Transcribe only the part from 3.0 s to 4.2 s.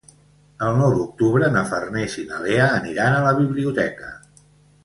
a la biblioteca.